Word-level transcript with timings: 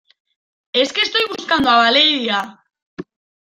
es 0.73 0.93
que 0.93 1.01
estoy 1.01 1.21
buscando 1.29 1.69
a 1.69 1.75
Valeria. 1.77 2.39